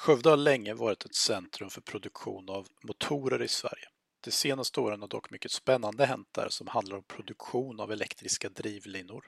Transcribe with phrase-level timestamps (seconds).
[0.00, 3.88] Skövde har länge varit ett centrum för produktion av motorer i Sverige.
[4.24, 8.48] De senaste åren har dock mycket spännande hänt där som handlar om produktion av elektriska
[8.48, 9.24] drivlinor.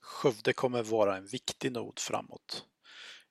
[0.00, 2.64] Skövde kommer vara en viktig nod framåt.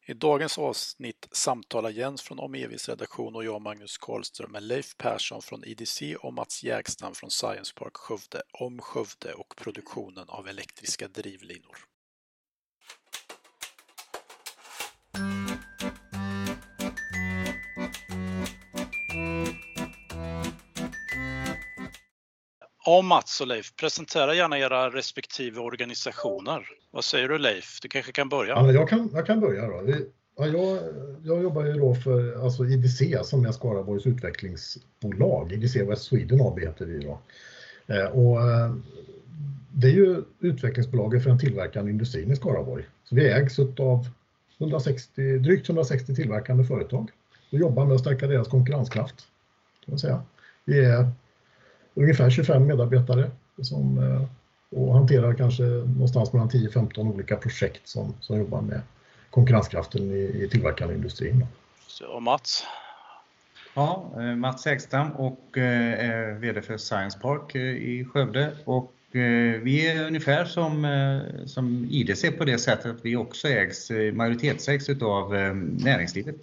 [0.08, 5.42] I dagens avsnitt samtalar Jens från Omevis redaktion och jag, Magnus Karlström, med Leif Persson
[5.42, 11.08] från IDC och Mats Jägstam från Science Park Skövde om Skövde och produktionen av elektriska
[11.08, 11.96] drivlinor.
[22.88, 26.68] Ja, Mats och Leif, presentera gärna era respektive organisationer.
[26.91, 27.80] Vad säger du Leif?
[27.82, 28.50] Du kanske kan börja?
[28.50, 29.84] Ja, jag, kan, jag kan börja då.
[30.38, 30.80] Ja, jag,
[31.23, 35.52] jag jobbar ju då för alltså IDC som är Skaraborgs utvecklingsbolag.
[35.52, 37.20] IDC West Sweden AB heter vi då.
[37.88, 38.76] Eh, och eh,
[39.72, 42.86] det är ju utvecklingsbolaget för den tillverkande industrin i Skaraborg.
[43.04, 44.08] Så vi ägs av
[44.58, 47.12] 160, drygt 160 tillverkande företag
[47.52, 49.16] och jobbar med att stärka deras konkurrenskraft.
[49.86, 50.22] Kan man säga.
[50.66, 51.11] Vi är
[51.98, 53.31] ungefär 25 medarbetare
[53.62, 54.22] som, eh,
[54.80, 58.81] och hanterar kanske någonstans mellan 10-15 olika projekt som, som jobbar med
[59.30, 61.45] konkurrenskraften i, i tillverkande industrin.
[62.16, 62.64] och Mats?
[63.73, 68.52] Ja, eh, Mats Hägstam och eh, är VD för Science Park i Skövde.
[68.66, 68.94] Och
[69.61, 70.88] vi är ungefär som,
[71.45, 75.32] som IDC på det sättet att vi också ägs, majoritetsägs av
[75.84, 76.36] näringslivet,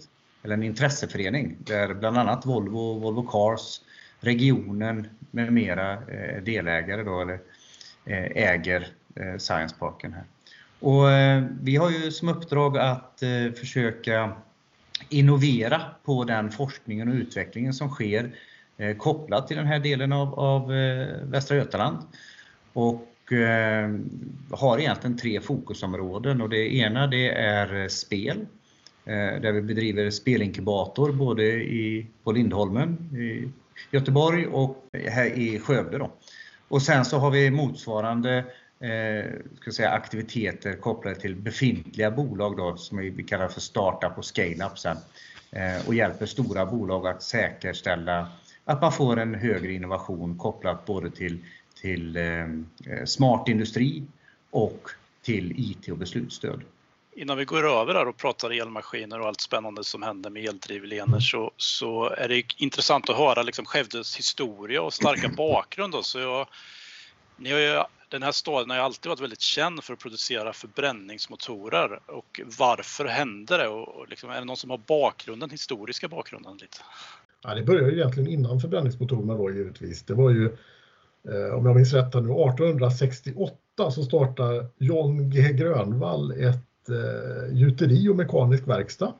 [0.42, 3.80] eller en intresseförening där bland annat Volvo, Volvo Cars,
[4.25, 7.39] regionen med mera eh, delägare då, eller
[8.05, 10.25] eh, äger eh, Science Parken här.
[10.80, 11.05] Och
[11.61, 13.22] vi har ju som uppdrag att
[13.58, 14.33] försöka
[15.08, 18.34] innovera på den forskningen och utvecklingen som sker
[18.98, 20.69] kopplat till den här delen av, av
[21.22, 21.98] Västra Götaland.
[22.72, 23.08] Och
[24.50, 28.47] har egentligen tre fokusområden och det ena det är spel
[29.05, 33.48] där vi bedriver spelinkubator både i, på Lindholmen, i
[33.91, 35.98] Göteborg och här i Skövde.
[35.98, 36.11] Då.
[36.69, 38.45] Och sen så har vi motsvarande
[38.80, 44.24] eh, ska säga, aktiviteter kopplade till befintliga bolag då, som vi kallar för startup och
[44.24, 44.96] scale-up sen.
[45.51, 48.29] Eh, och hjälper stora bolag att säkerställa
[48.64, 51.39] att man får en högre innovation kopplat både till,
[51.80, 52.46] till eh,
[53.05, 54.02] smart industri
[54.51, 54.89] och
[55.23, 56.61] till IT och beslutsstöd.
[57.17, 61.20] Innan vi går över där och pratar elmaskiner och allt spännande som händer med eldrivlinor
[61.20, 65.92] så, så är det intressant att höra liksom Skövdes historia och starka bakgrund.
[65.92, 66.02] Då.
[66.02, 66.48] Så jag,
[67.36, 70.52] ni har ju, den här staden har ju alltid varit väldigt känd för att producera
[70.52, 72.01] förbränningsmotorer.
[72.07, 73.69] Och varför hände det?
[73.69, 76.57] Och liksom, är det någon som har bakgrunden, historiska bakgrunden?
[76.57, 76.79] lite?
[77.42, 80.02] Ja, det började ju egentligen innan förbränningsmotorerna då givetvis.
[80.02, 80.45] Det var ju,
[81.29, 88.08] eh, om jag minns rätt nu, 1868 så startade John G Grönvall ett eh, gjuteri
[88.08, 89.12] och mekanisk verkstad.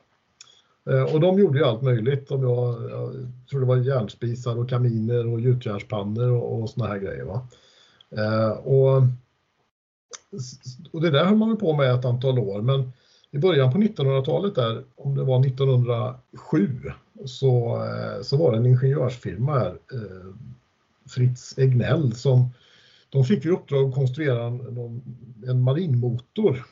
[0.89, 2.31] Eh, och de gjorde ju allt möjligt.
[2.31, 3.13] Om jag, jag
[3.49, 7.23] tror det var järnspisar och kaminer och gjutjärnspannor och, och såna här grejer.
[7.23, 7.47] Va?
[8.09, 9.03] Eh, och,
[10.91, 12.61] och det där höll man på med ett antal år.
[12.61, 12.91] Men
[13.31, 16.91] i början på 1900-talet, där, om det var 1907,
[17.25, 20.35] så, eh, så var det en ingenjörsfirma här, eh,
[21.09, 22.49] Fritz Egnell, som
[23.09, 25.01] de fick i uppdrag att konstruera en,
[25.47, 26.65] en marinmotor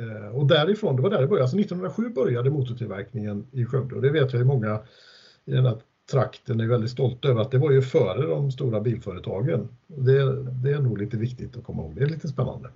[0.00, 1.44] Eh, och därifrån, det var där det började.
[1.44, 4.80] Alltså 1907 började motortillverkningen i Skövde och det vet jag ju många
[5.44, 5.76] i den här
[6.10, 9.68] trakten är väldigt stolta över att det var ju före de stora bilföretagen.
[9.86, 12.68] Det, det, är nog lite viktigt att komma ihåg, det är lite spännande.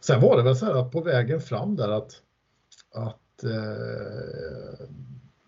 [0.00, 2.12] Sen var det väl så här att på vägen fram där att,
[2.94, 4.86] att eh,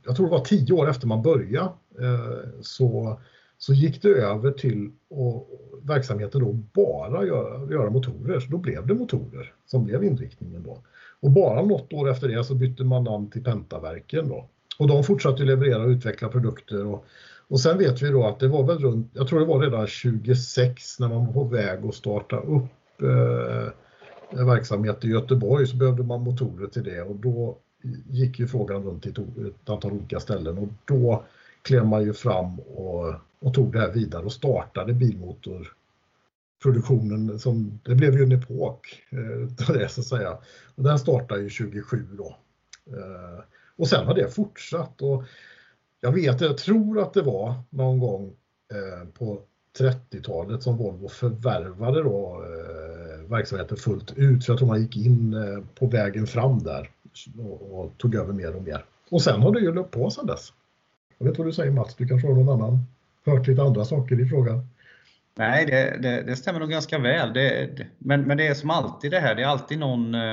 [0.04, 3.20] jag tror det var tio år efter man började eh, så,
[3.58, 5.48] så gick det över till och,
[5.82, 8.40] verksamheten då bara göra, göra motorer.
[8.40, 10.78] Så då blev det motorer som blev inriktningen då.
[11.24, 14.48] Och bara något år efter det så bytte man namn till Pentaverken då.
[14.78, 16.86] Och de fortsatte leverera och utveckla produkter.
[16.86, 17.04] Och,
[17.48, 19.86] och sen vet vi då att det var väl runt, jag tror det var redan
[19.86, 26.02] 26 när man var på väg att starta upp eh, verksamhet i Göteborg så behövde
[26.02, 27.58] man motorer till det och då
[28.10, 29.12] gick ju frågan runt till
[29.48, 31.25] ett antal olika ställen och då
[31.62, 35.72] klev man ju fram och, och tog det här vidare och startade bilmotor
[36.64, 40.38] produktionen som, det blev ju en epok, eh, det så att säga.
[40.75, 42.37] Och den startade ju 27 då.
[42.87, 43.44] Eh,
[43.76, 45.25] och sen har det fortsatt och
[46.00, 48.32] jag vet, jag tror att det var någon gång
[48.72, 49.40] eh, på
[49.78, 54.44] 30-talet som Volvo förvärvade då eh, verksamheten fullt ut.
[54.44, 56.90] Så jag tror man gick in eh, på vägen fram där
[57.38, 58.84] och, och, tog över mer och mer.
[59.11, 60.52] Och sen har det ju löpt på sedan dess.
[61.19, 62.78] Jag vet vad du säger Mats, du kanske har någon annan,
[63.25, 64.69] hört lite andra saker i frågan?
[65.36, 67.32] Nej, det, det, det, stämmer nog ganska väl.
[67.32, 70.32] Det, men, men det är som alltid det här, det är alltid någon, eh,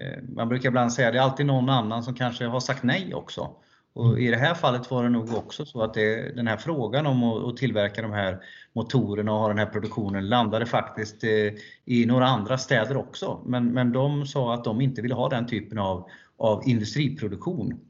[0.00, 3.14] eh, man brukar ibland säga, det är alltid någon annan som kanske har sagt nej
[3.14, 3.50] också.
[3.92, 4.20] Och.
[4.20, 7.22] I det här fallet var det nog också så att det, den här frågan om
[7.22, 8.38] att, att, tillverka de här
[8.72, 11.52] motorerna och ha den här produktionen landade faktiskt eh,
[11.84, 13.40] i några andra städer också.
[13.46, 17.80] Men, men de sa att de inte ville ha den typen av, av industriproduktion.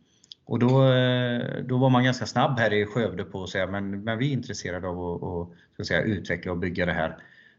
[0.49, 4.05] Och då, eh, då var man ganska snabb här i Skövde på att säga men,
[4.05, 7.17] men vi är intresserade av att, att ska säga, utveckla och bygga det här.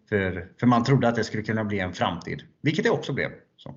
[0.09, 3.31] För, för man trodde att det skulle kunna bli en framtid, vilket det också blev.
[3.57, 3.75] Så.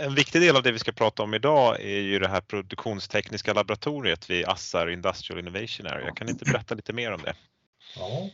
[0.00, 3.52] En viktig del av det vi ska prata om idag är ju det här produktionstekniska
[3.52, 6.14] laboratoriet vid Assar Industrial Innovation Area.
[6.14, 7.34] Kan ni inte berätta lite mer om det?
[7.96, 8.30] Ja,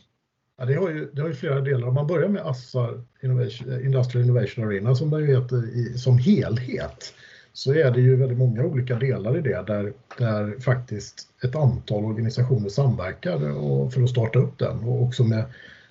[0.63, 1.87] ja det, har ju, det har ju flera delar.
[1.87, 6.17] Om man börjar med Assar Innovation, eh, Industrial Innovation Arena som det heter i, som
[6.17, 7.13] helhet
[7.53, 12.05] så är det ju väldigt många olika delar i det där, där faktiskt ett antal
[12.05, 15.45] organisationer samverkar och, för att starta upp den och också med,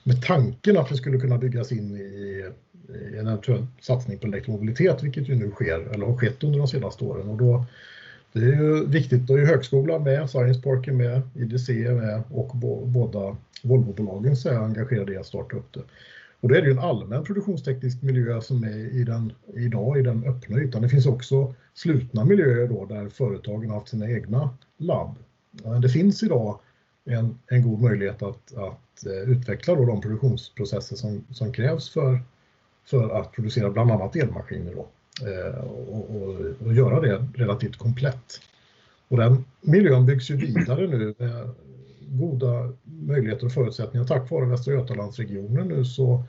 [0.04, 2.44] med tanken att det skulle kunna byggas in i
[3.18, 7.04] en eventuell satsning på elektromobilitet, vilket ju nu sker, eller har skett under de senaste
[7.04, 7.28] åren.
[7.28, 7.66] Och då,
[8.32, 12.22] det är ju viktigt, då är högskolan med, Science Park är med, IDC är med
[12.30, 12.56] och
[12.86, 15.82] båda Volvobolagen är engagerade i att starta upp det.
[16.40, 20.02] Och då är det ju en allmän produktionsteknisk miljö som är i den, idag i
[20.02, 20.82] den öppna ytan.
[20.82, 25.16] Det finns också slutna miljöer då där företagen har haft sina egna labb.
[25.82, 26.58] Det finns idag
[27.04, 32.20] en, en god möjlighet att, att eh, utveckla då de produktionsprocesser som, som krävs för
[32.84, 34.86] för att producera bland annat elmaskiner då,
[35.26, 36.36] Eh, och, och,
[36.66, 38.40] och, göra det relativt komplett.
[39.08, 41.48] Och den miljön byggs ju vidare nu med
[42.00, 44.06] goda möjligheter och förutsättningar.
[44.06, 46.24] Tack vare Västra Götalandsregionen nu så,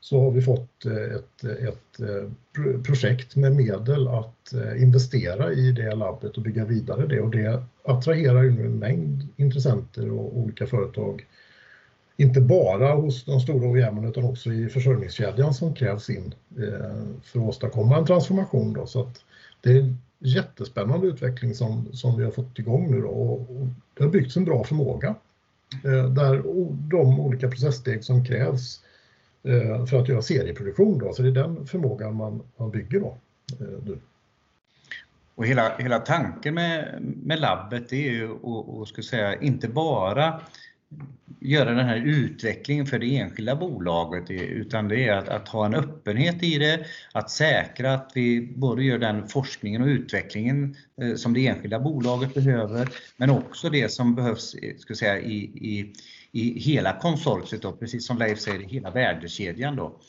[0.00, 5.94] så har vi fått eh, ett, ett eh, projekt med medel att investera i det
[5.94, 10.66] labbet och bygga vidare det och det attraherar ju nu en mängd intressenter och olika
[10.66, 11.26] företag
[12.20, 17.38] inte bara hos de stora OEM utan också i försörjningskedjan som krävs in eh, för
[17.38, 18.72] att åstadkomma en transformation.
[18.72, 18.86] Då.
[18.86, 19.24] Så att
[19.60, 24.04] det är en jättespännande utveckling som, som vi har fått igång nu då, och, det
[24.04, 25.14] har byggts en bra förmåga
[25.84, 26.42] eh, där
[26.90, 28.80] de olika processsteg som krävs
[29.42, 33.16] eh, för att göra serieproduktion då, så det är den förmågan man, man bygger då.
[33.84, 33.98] Nu.
[35.34, 38.30] Och hela, hela tanken med, med labbet är ju
[38.98, 40.40] att, säga, inte bara
[41.40, 45.74] göra den här utvecklingen för det enskilda bolaget utan det är att, att, ha en
[45.74, 51.34] öppenhet i det, att säkra att vi både gör den forskningen och utvecklingen eh, som
[51.34, 55.92] det enskilda bolaget behöver men också det som behövs eh, ska säga, i, i,
[56.32, 59.76] i hela konsortiet, då, precis som Leif säger, i hela värdekedjan.
[59.76, 60.00] Då.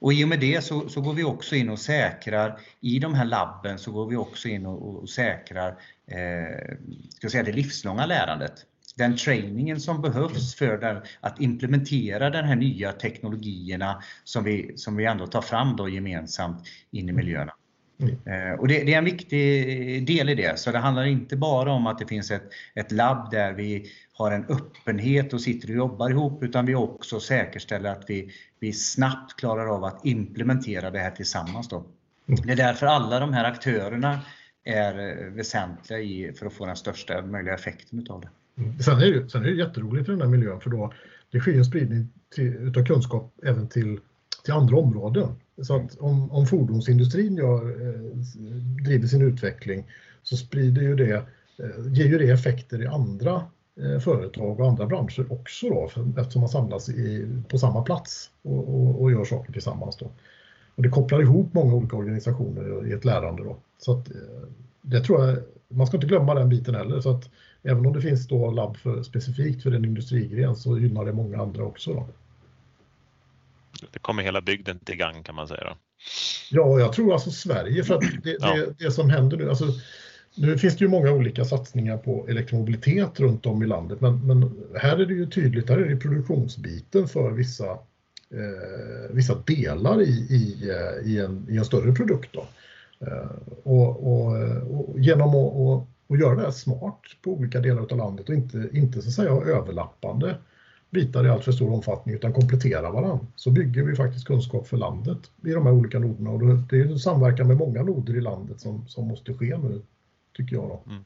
[0.00, 3.14] Och i och med det så, så, går vi också in och säkrar, i de
[3.14, 5.68] här labben så går vi också in och, och säkrar
[6.06, 6.76] eh,
[7.16, 8.66] ska säga, det livslånga lärandet
[8.98, 14.96] den trainingen som behövs för den, att implementera de här nya teknologierna som vi, som
[14.96, 17.52] vi ändå tar fram då gemensamt in i miljöerna.
[18.00, 18.16] Mm.
[18.26, 21.72] Eh, och det, det, är en viktig del i det, så det handlar inte bara
[21.72, 25.76] om att det finns ett, ett labb där vi har en öppenhet och sitter och
[25.76, 28.30] jobbar ihop, utan vi också säkerställer att vi,
[28.60, 31.68] vi snabbt klarar av att implementera det här tillsammans.
[31.68, 31.76] Då.
[31.76, 32.40] Mm.
[32.46, 34.20] Det är därför alla de här aktörerna
[34.64, 38.28] är väsentliga i, för att få den största möjliga effekten utav det.
[38.80, 40.92] Sen är, det, sen är det jätteroligt i den här miljön för då
[41.30, 44.00] det sker en spridning till, utav kunskap även till,
[44.44, 45.28] till andra områden.
[45.62, 48.00] Så att om, om fordonsindustrin gör, eh,
[48.84, 49.84] driver sin utveckling
[50.22, 51.14] så sprider ju det,
[51.58, 53.42] eh, ger ju det effekter i andra
[53.80, 58.30] eh, företag och andra branscher också då, för, eftersom man samlas i, på samma plats
[58.42, 59.96] och, och, och, gör saker tillsammans.
[59.96, 60.10] Då.
[60.74, 63.44] Och det kopplar ihop många olika organisationer i ett lärande.
[63.44, 63.56] Då.
[63.78, 64.48] Så att, eh,
[64.82, 65.38] det tror jag,
[65.70, 67.00] man ska inte glömma den biten heller.
[67.00, 67.30] Så att,
[67.62, 71.38] även om det finns då labb för, specifikt för en industrigren så gynnar det många
[71.38, 71.94] andra också.
[71.94, 72.08] Då.
[73.92, 75.64] Det kommer hela bygden till gang kan man säga.
[75.64, 75.76] Då.
[76.50, 78.54] Ja, jag tror alltså Sverige för att det, ja.
[78.54, 79.66] det, det som händer nu, alltså,
[80.34, 84.64] nu finns det ju många olika satsningar på elektromobilitet runt om i landet, men, men
[84.74, 87.70] här är det ju tydligt, här är det produktionsbiten för vissa,
[88.30, 92.28] eh, vissa delar i, i, eh, i, en, i en större produkt.
[92.32, 92.46] Då.
[93.00, 93.30] Eh,
[93.62, 94.36] och, och,
[94.70, 98.68] och genom att och göra det här smart på olika delar av landet och inte,
[98.72, 100.36] inte så att säga överlappande
[100.90, 103.26] bitar i allt för stor omfattning utan komplettera varandra.
[103.36, 106.86] Så bygger vi faktiskt kunskap för landet i de här olika noderna och det är
[106.86, 109.82] en samverkan med många noder i landet som, som måste ske nu,
[110.36, 110.68] tycker jag.
[110.68, 110.82] Då.
[110.86, 111.04] Mm.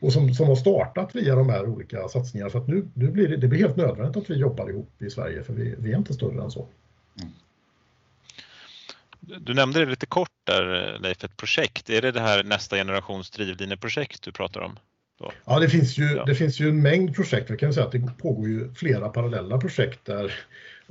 [0.00, 3.28] Och som, som har startat via de här olika satsningarna för att nu, nu blir
[3.28, 5.98] det, det blir helt nödvändigt att vi jobbar ihop i Sverige för vi, vi är
[5.98, 6.66] inte större än så.
[7.20, 7.32] Mm.
[9.40, 11.90] Du nämnde det lite kort där Leif, ett projekt.
[11.90, 14.78] Är det det här nästa generations drivlineprojekt du pratar om?
[15.18, 15.32] Då?
[15.44, 16.24] Ja, det finns, ju, ja.
[16.24, 17.50] det finns ju en mängd projekt.
[17.50, 20.32] Jag kan säga att det pågår ju flera parallella projekt där,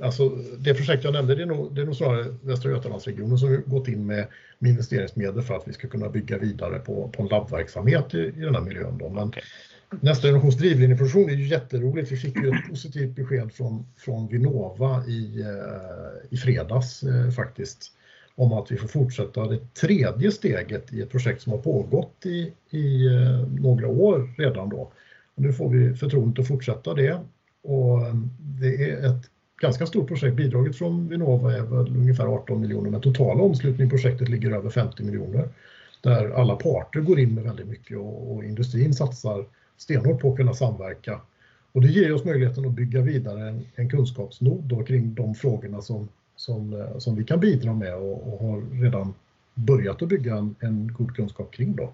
[0.02, 3.62] Alltså, det projekt jag nämnde det är, nog, det är nog snarare Västra Götalandsregionen som
[3.66, 4.26] gått in med,
[4.58, 8.40] med investeringsmedel för att vi ska kunna bygga vidare på, på en labbverksamhet i, i
[8.40, 8.98] den här miljön.
[8.98, 9.08] Då.
[9.08, 9.42] Men okay.
[10.00, 12.12] Nästa generations drivlinjeproduktion är ju jätteroligt.
[12.12, 17.92] Vi fick ju ett positivt besked från, från Vinnova i, eh, i fredags eh, faktiskt
[18.34, 22.52] om att vi får fortsätta det tredje steget i ett projekt som har pågått i,
[22.70, 24.92] i eh, några år redan då.
[25.34, 27.20] Och nu får vi förtroendet att fortsätta det
[27.62, 30.36] och eh, det är ett ganska stort projekt.
[30.36, 34.70] Bidraget från Vinnova är väl ungefär 18 miljoner men totala omslutningen i projektet ligger över
[34.70, 35.48] 50 miljoner
[36.02, 39.44] där alla parter går in med väldigt mycket och, och industrin satsar
[39.76, 41.20] stenhårt på att kunna samverka.
[41.72, 45.82] Och det ger oss möjligheten att bygga vidare en, en kunskapsnod då kring de frågorna
[45.82, 49.14] som, som, eh, som vi kan bidra med och, och har redan
[49.54, 51.76] börjat att bygga en, en god kunskap kring.
[51.76, 51.92] Då.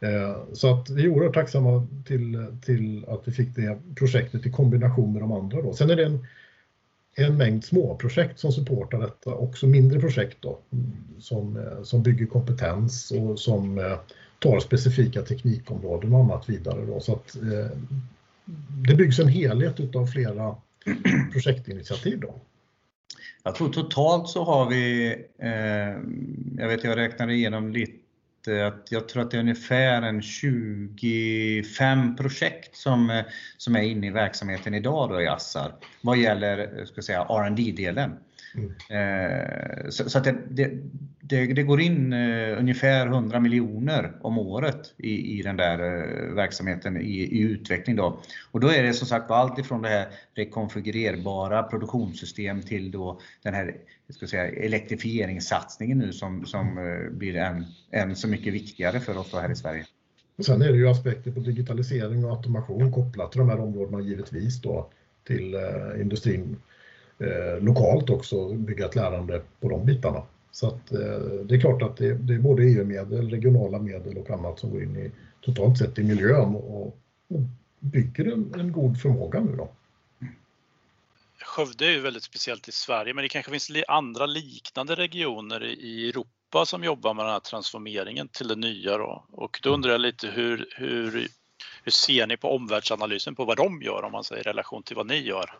[0.00, 4.50] Eh, så att vi är oerhört tacksamma till, till att vi fick det projektet i
[4.50, 5.62] kombination med de andra.
[5.62, 5.72] Då.
[5.72, 6.26] Sen är det en,
[7.14, 10.58] en mängd småprojekt som supportar detta, också mindre projekt då,
[11.18, 13.98] som, eh, som bygger kompetens och som eh,
[14.38, 16.86] tar specifika teknikområden och annat vidare.
[16.86, 17.78] Då, så att, eh,
[18.88, 20.56] det byggs en helhet av flera
[21.32, 22.20] projektinitiativ.
[22.20, 22.34] Då.
[23.42, 25.98] Jag tror totalt så har vi, eh,
[26.62, 32.16] jag vet jag räknade igenom lite, att jag tror att det är ungefär en 25
[32.16, 33.24] projekt som, eh,
[33.56, 37.72] som är inne i verksamheten idag då i Assar vad gäller eh, ska säga, R&D
[37.76, 38.12] delen
[38.54, 39.90] Mm.
[39.90, 40.70] Så, så, att det, det,
[41.30, 46.34] det, det, går in eh, ungefär 100 miljoner om året i, i den där eh,
[46.34, 47.96] verksamheten i, i, utveckling.
[47.96, 48.20] Då.
[48.50, 53.54] Och då är det som sagt allt ifrån det här rekonfigurerbara produktionssystem till då den
[53.54, 53.76] här
[54.08, 56.74] ska säga, elektrifieringssatsningen nu som, som
[57.10, 59.84] blir än, än så mycket viktigare för oss här i Sverige.
[60.38, 64.00] Och sen är det ju aspekter på digitalisering och automation kopplat till de här områdena
[64.00, 64.90] givetvis då
[65.24, 65.56] till
[66.00, 66.56] industrin
[67.20, 70.22] eh, lokalt också bygga ett lärande på de bitarna.
[70.52, 70.98] Så att, eh,
[71.44, 74.82] det är klart att det, det är både EU-medel, regionala medel och annat som går
[74.82, 75.10] in i
[75.40, 76.86] totalt sett i miljön och,
[77.28, 77.40] och
[77.78, 79.68] bygger en, en god förmåga nu då.
[81.42, 86.08] Skövde är ju väldigt speciellt i Sverige, men det kanske finns andra liknande regioner i
[86.08, 89.24] Europa som jobbar med den här transformeringen till det nya då.
[89.32, 91.28] Och då undrar jag lite hur, hur,
[91.82, 94.96] hur ser ni på omvärldsanalysen på vad de gör om man säger i relation till
[94.96, 95.50] vad ni gör?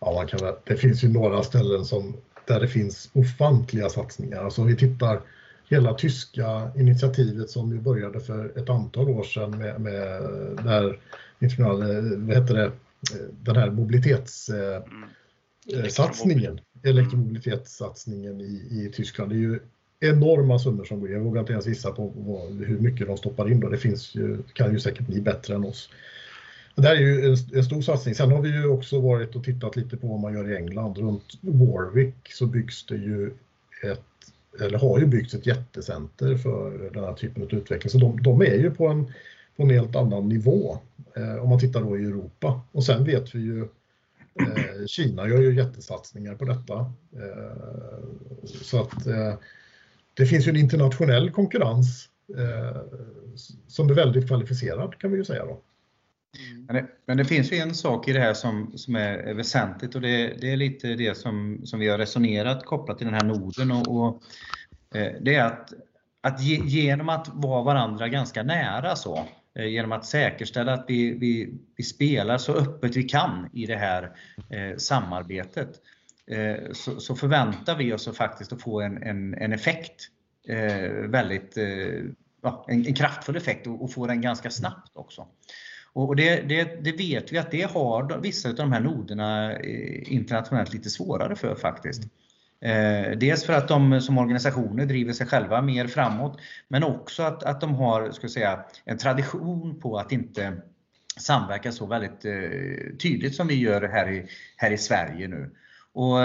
[0.00, 4.44] Ja, man kan, det finns ju några ställen som, där det finns ofantliga satsningar.
[4.44, 5.20] Alltså vi tittar
[5.68, 10.22] hela tyska initiativet som ju började för ett antal år sedan med, med
[10.64, 11.00] där,
[12.16, 12.72] vad heter det,
[13.44, 16.64] den här mobilitetssatsningen, mm.
[16.82, 19.30] elektromobilitetssatsningen i, i Tyskland.
[19.30, 19.60] Det är ju
[20.00, 21.14] enorma summor som går in.
[21.14, 22.12] Jag vågar inte ens gissa på
[22.66, 23.60] hur mycket de stoppar in.
[23.60, 23.68] Då.
[23.68, 25.90] Det finns ju, kan ju säkert ni bättre än oss.
[26.78, 28.14] Det där är ju en, en, stor satsning.
[28.14, 30.98] Sen har vi ju också varit och tittat lite på vad man gör i England.
[30.98, 33.30] Runt Warwick så byggs det ju
[33.82, 34.00] ett,
[34.60, 37.90] eller har ju byggts ett jättecenter för den här typen av utveckling.
[37.90, 39.04] Så de, de är ju på en,
[39.56, 40.78] på en helt annan nivå
[41.16, 42.60] eh, om man tittar då i Europa.
[42.72, 43.62] Och sen vet vi ju
[44.40, 46.92] eh, Kina gör ju jättesatsningar på detta.
[47.12, 48.08] Eh,
[48.44, 49.34] så att eh,
[50.14, 52.08] det finns ju en internationell konkurrens
[52.38, 52.82] eh,
[53.66, 55.60] som är väldigt kvalificerad kan vi ju säga då.
[56.68, 59.94] Men, det, men, det, finns ju en sak i det här som, som är, väsentligt
[59.94, 63.24] och det, det, är lite det som, som vi har resonerat kopplat till den här
[63.24, 63.70] noden.
[63.70, 64.22] Och, och
[64.98, 65.72] eh, det är att,
[66.20, 69.24] att ge, genom att vara varandra ganska nära så,
[69.58, 73.76] eh, genom att säkerställa att vi, vi, vi spelar så öppet vi kan i det
[73.76, 74.02] här
[74.50, 75.70] eh, samarbetet,
[76.26, 80.08] eh, så, så, förväntar vi oss faktiskt att få en, en, en effekt,
[80.48, 82.04] eh, väldigt, eh,
[82.42, 85.26] ja, en, en, kraftfull effekt och, och få den ganska snabbt också.
[85.98, 90.12] Och det, det, det, vet vi att det har vissa av de här noderna eh,
[90.12, 92.02] internationellt lite svårare för faktiskt.
[92.60, 96.38] Eh, dels för att de som organisationer driver sig själva mer framåt,
[96.68, 100.52] men också att, att de har ska säga, en tradition på att inte
[101.16, 104.26] samverka så väldigt eh, tydligt som vi gör här i,
[104.56, 105.50] här i Sverige nu.
[105.92, 106.18] Och,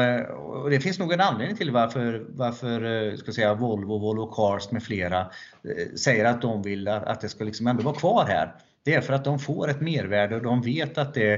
[0.63, 4.71] och, det finns nog en anledning till varför, varför eh, ska säga, Volvo, Volvo Cars
[4.71, 8.25] med flera eh, säger att de vill att, att det ska liksom ändå vara kvar
[8.27, 8.53] här.
[8.83, 11.33] Det är för att de får ett mervärde och de vet att det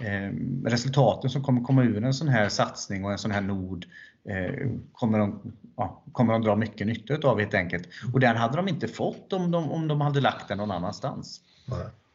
[0.00, 0.30] eh,
[0.64, 3.86] resultaten som kommer komma ur en sån här satsning och en sån här nod
[4.28, 7.88] eh, kommer, de, ja, kommer de dra mycket nytta av helt enkelt.
[8.12, 11.40] Och den hade de inte fått om de, om de hade lagt den någon annanstans.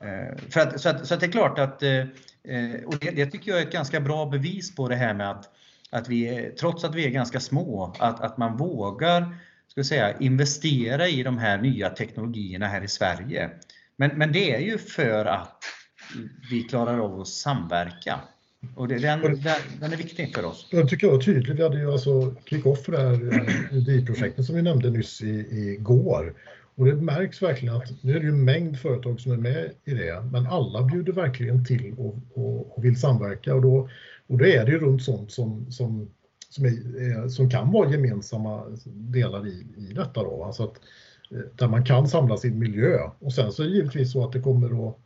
[0.04, 2.00] Eh, för att, så, att, så att det är klart att, eh,
[2.44, 5.32] eh, och det, det, tycker jag är ett ganska bra bevis på det här med
[5.32, 5.50] att,
[5.90, 9.36] att vi, trots att vi är ganska små, att, att man vågar
[9.68, 13.50] ska säga, investera i de här nya teknologierna här i Sverige.
[13.98, 15.64] Men, men det är ju för att
[16.52, 18.20] vi klarar av att samverka.
[18.76, 19.22] Och det, den,
[19.80, 20.68] den, är viktig för oss.
[20.72, 21.56] Jag tycker jag var tydlig.
[21.56, 23.14] Vi hade ju alltså kick-off för det här
[23.72, 26.36] UDI-projektet som vi nämnde nyss i, igår.
[26.76, 29.72] Och det märks verkligen att nu är det ju en mängd företag som är med
[29.86, 33.56] i det, men alla bjuder verkligen till och, och, och vill samverka.
[33.56, 33.90] Och då,
[34.28, 36.10] och då är det ju runt sånt som, som,
[36.50, 40.24] som, är, som kan vara gemensamma delar i, i detta.
[40.24, 40.44] Då.
[40.44, 40.76] Alltså att,
[41.36, 43.00] Eh, där man kan samla sin miljö.
[43.20, 44.98] Och sen så är det givetvis så att det kommer att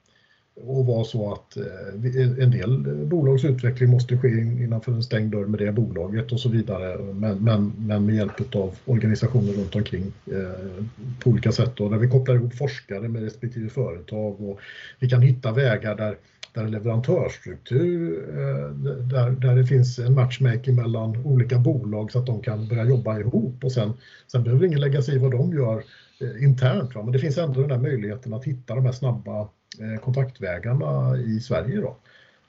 [0.63, 5.31] och vara så att eh, eh, en del bolags utveckling måste ske innanför en stängd
[5.31, 7.13] dörr med det bolaget och så vidare.
[7.13, 10.83] Men, men, men med hjälp av organisationer runt omkring eh,
[11.19, 11.71] på olika sätt.
[11.75, 14.59] Då, där vi kopplar ihop forskare med respektive företag och
[15.00, 16.17] vi kan hitta vägar där,
[16.53, 22.41] där leverantörsstruktur, eh, där, där det finns en matchmaking mellan olika bolag så att de
[22.41, 23.94] kan börja jobba ihop och sen,
[24.32, 25.84] sen behöver ingen lägga sig i vad de gör
[26.22, 26.96] eh, internt.
[26.96, 27.03] Va?
[27.03, 29.41] Men det finns ändå den där möjligheten att hitta de här snabba
[29.79, 31.82] eh, kontaktvägarna i Sverige.
[31.82, 31.98] Då.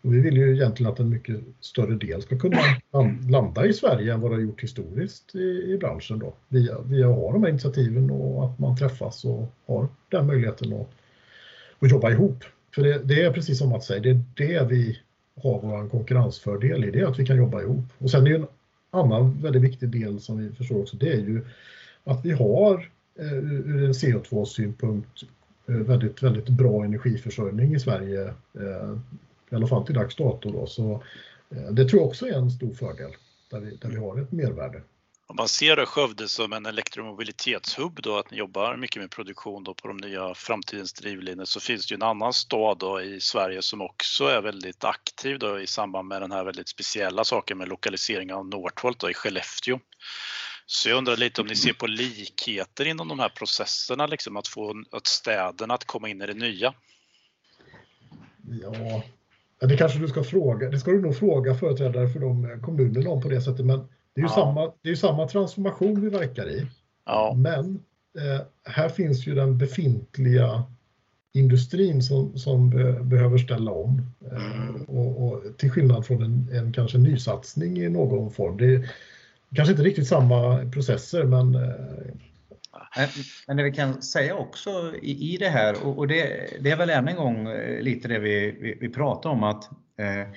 [0.02, 2.58] Och vi vill ju egentligen att en mycket större del ska kunna
[3.28, 6.34] landa i Sverige än vad det har gjort historiskt i, i branschen då.
[6.48, 10.72] Via, via att ha de här initiativen och att man träffas och har den möjligheten
[10.72, 10.88] att,
[11.78, 12.44] att jobba ihop.
[12.74, 14.98] För det, det är precis som Mats säger, det är det vi
[15.42, 17.84] har vår konkurrensfördel i, det är att vi kan jobba ihop.
[17.98, 18.46] Och sen är en
[18.90, 21.44] annan väldigt viktig del som vi förstår också, det är ju
[22.04, 25.24] att vi har eh, ur en CO2-synpunkt
[25.70, 28.96] Eh, väldigt, väldigt bra energiförsörjning i Sverige, eh,
[29.50, 30.52] i alla fall till dags dato.
[30.52, 30.66] Då.
[30.66, 31.02] Så
[31.50, 33.10] eh, det tror jag också är en stor fördel,
[33.50, 34.82] där vi, där vi har ett mervärde.
[35.30, 39.74] Om man ser Skövde som en elektromobilitetshubb då, att ni jobbar mycket med produktion då
[39.74, 43.62] på de nya framtidens drivlinor, så finns det ju en annan stad då i Sverige
[43.62, 47.68] som också är väldigt aktiv då i samband med den här väldigt speciella saken med
[47.68, 49.78] lokalisering av Northvolt då i Skellefteå.
[50.66, 54.48] Så jag undrar lite om ni ser på likheter inom de här processerna, liksom att
[54.48, 56.74] få att städerna att komma in i det nya?
[58.62, 59.02] Ja,
[59.66, 60.70] det kanske du ska fråga.
[60.70, 63.66] Det ska du nog fråga företrädare för de kommunerna om på det sättet.
[63.66, 64.34] Men det är ju ja.
[64.34, 66.66] samma, det är samma transformation vi verkar i.
[67.06, 67.34] Ja.
[67.36, 67.82] Men
[68.18, 70.64] eh, här finns ju den befintliga
[71.32, 74.02] industrin som, som be, behöver ställa om.
[74.32, 74.82] Eh, mm.
[74.82, 78.56] och, och, till skillnad från en, en kanske nysatsning i någon form.
[78.56, 78.84] Det,
[79.54, 82.14] kanske inte riktigt samma processer men eh,
[83.46, 87.08] men det vi kan säga också i, det här, och det, det är väl än
[87.08, 90.28] en gång eh, lite det vi, vi, vi pratar om att eh,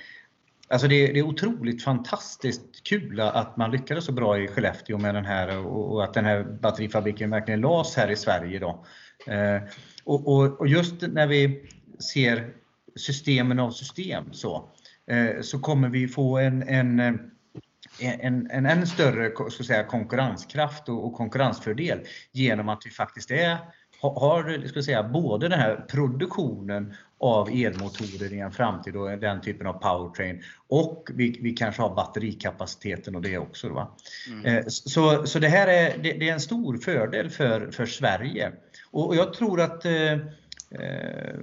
[0.74, 5.14] Alltså det, det, är otroligt fantastiskt kul att man lyckades så bra i Skellefteå med
[5.14, 8.58] den här och, och att den här batterifabriken verkligen lades här i Sverige.
[8.58, 8.84] Då.
[9.26, 9.62] Eh,
[10.04, 11.68] och, och, och, just när vi
[12.12, 12.54] ser
[12.96, 14.68] systemen av system så,
[15.06, 17.14] eh, så kommer vi få en, en eh,
[18.00, 22.00] en, en än större ska säga, konkurrenskraft och, och konkurrensfördel
[22.32, 23.56] genom att vi faktiskt är,
[24.10, 29.66] har ska säga, både den här produktionen av elmotorer i en framtid och den typen
[29.66, 33.68] av powertrain och vi, vi kanske har batterikapaciteten och det också.
[33.68, 33.96] Va?
[34.28, 34.44] Mm.
[34.44, 38.52] Eh, så, så det här är, det, det, är en stor fördel för, för Sverige.
[38.90, 40.18] Och, och jag tror att eh,
[40.80, 41.34] Eh,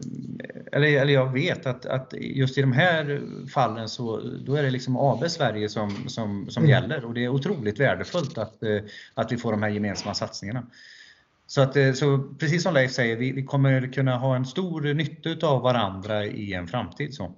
[0.71, 3.21] eller, eller jag vet att, att just i de här
[3.53, 6.69] fallen så då är det liksom AB Sverige som, som, som mm.
[6.69, 8.77] gäller och det är otroligt värdefullt att, eh,
[9.13, 10.63] att vi får de här gemensamma satsningarna.
[11.51, 14.93] Så, att, eh, så precis som Leif säger, vi, vi kommer kunna ha en stor
[14.93, 17.13] nytta av varandra i en framtid.
[17.13, 17.31] Så.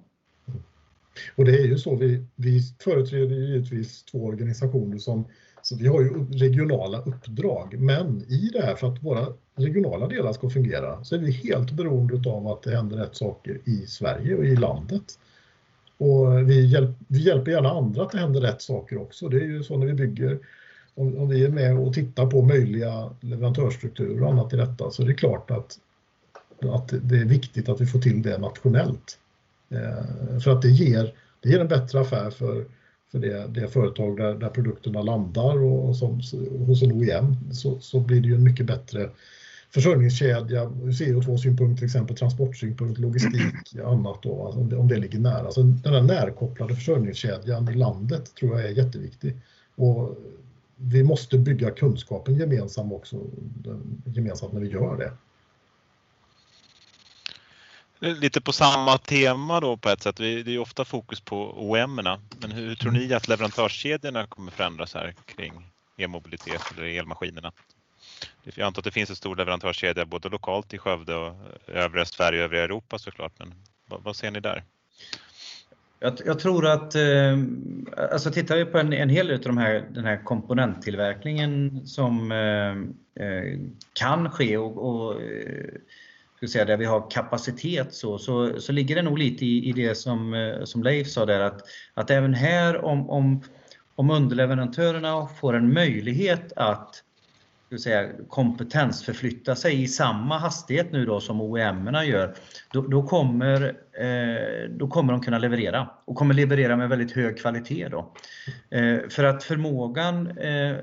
[1.36, 5.24] Och det är ju så, vi, vi företräder givetvis två organisationer som
[5.62, 10.32] så vi har ju regionala uppdrag, men i det här för att våra regionala delar
[10.32, 14.34] ska fungera så är vi helt beroende av att det händer rätt saker i Sverige
[14.36, 15.18] och i landet.
[15.98, 19.28] Och vi, hjälp, vi hjälper gärna andra att det händer rätt saker också.
[19.28, 20.38] Det är ju så när vi bygger,
[20.94, 25.02] om, om vi är med och tittar på möjliga leverantörsstrukturer och annat i detta så
[25.02, 25.78] är det klart att,
[26.62, 29.18] att det är viktigt att vi får till det nationellt.
[29.70, 32.64] Eh, för att det ger, det ger en bättre affär för
[33.14, 36.20] för det, det företag där, där produkterna landar och som,
[36.66, 39.10] hos en OEM så, så blir det ju en mycket bättre
[39.70, 45.18] försörjningskedja, CO2-synpunkt till exempel, transportsynpunkt, logistik och annat då, alltså om, det, om det ligger
[45.18, 45.50] nära.
[45.50, 49.36] Så den här närkopplade försörjningskedjan i landet tror jag är jätteviktig.
[49.76, 50.16] Och
[50.76, 53.16] vi måste bygga kunskapen gemensamt också,
[54.04, 55.12] gemensamt när vi gör det.
[57.98, 60.16] Lite på samma tema då på ett sätt.
[60.16, 65.14] Det är ofta fokus på OEM, men hur tror ni att leverantörskedjorna kommer förändras här
[65.24, 65.52] kring
[65.96, 67.52] e-mobilitet eller elmaskinerna?
[68.44, 72.38] Jag antar att det finns en stor leverantörskedja både lokalt i Skövde och övriga Sverige
[72.38, 73.54] och övriga Europa såklart, men
[73.88, 74.64] vad, vad ser ni där?
[76.04, 77.38] Jag, jag, tror att, eh,
[78.12, 82.32] alltså tittar vi på en, en hel del av de här, den här komponenttillverkningen som
[82.32, 82.70] eh,
[83.26, 83.58] eh
[83.92, 85.74] kan ske och, och eh,
[86.36, 89.72] ska säga, där vi har kapacitet så, så, så ligger det nog lite i, i
[89.72, 91.60] det som, eh, som Leif sa där att,
[91.94, 93.42] att även här om, om,
[93.94, 97.03] om underleverantörerna får en möjlighet att
[97.78, 102.34] ska säga, kompetensförflytta sig i samma hastighet nu då som OEM-erna gör,
[102.72, 103.62] då, då, kommer,
[104.00, 107.88] eh, då kommer de kunna leverera och kommer leverera med väldigt hög kvalitet.
[107.88, 108.12] Då.
[108.70, 110.76] Eh, för att förmågan eh,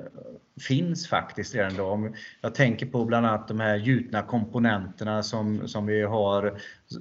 [0.61, 2.09] finns faktiskt redan då.
[2.41, 6.59] Jag tänker på bland annat de här gjutna komponenterna som, som vi har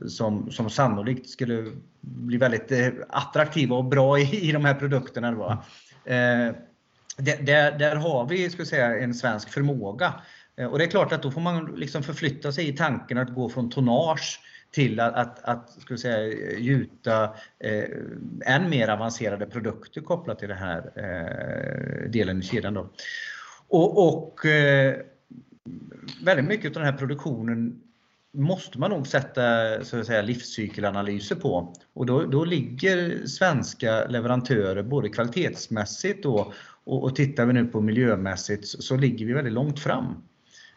[0.08, 1.66] som, som sannolikt skulle
[2.00, 5.32] bli väldigt eh, attraktiva och bra i, i de här produkterna.
[5.32, 5.62] Då.
[6.12, 6.54] Eh,
[7.20, 10.14] där, där har vi ska säga, en svensk förmåga.
[10.56, 13.34] Eh, och det är klart att då får man liksom förflytta sig i tanken att
[13.34, 16.26] gå från tonnage till att, att, att ska säga,
[16.58, 17.24] gjuta
[17.58, 17.84] eh,
[18.46, 22.74] än mer avancerade produkter kopplat till den här eh, delen i kedjan.
[22.74, 22.90] Då.
[23.68, 24.96] Och, och eh,
[26.24, 27.80] väldigt mycket av den här produktionen
[28.32, 29.42] måste man nog sätta
[29.84, 31.74] så att säga, livscykelanalyser på.
[31.94, 36.52] Och då, då ligger svenska leverantörer både kvalitetsmässigt då,
[36.90, 40.22] och, och tittar vi nu på miljömässigt så, så ligger vi väldigt långt fram.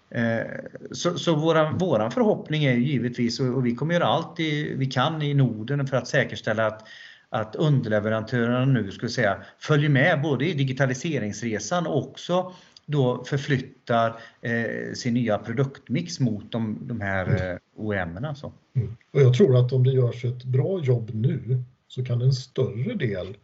[0.10, 0.46] Eh,
[0.92, 4.40] så, så våran, våran förhoppning är givetvis, och vi kommer göra allt
[4.76, 6.88] vi kan i Norden för att säkerställa att,
[7.30, 12.54] att underleverantörerna nu skulle säga, följer med både i digitaliseringsresan och också
[12.86, 17.52] då förflyttar eh, sin nya produktmix mot de, de här mm.
[17.52, 18.30] eh, OEM-erna.
[18.30, 18.52] Alltså.
[18.76, 18.96] Mm.
[19.14, 22.94] Och jag tror att om det görs ett bra jobb nu så kan en större
[22.94, 23.38] del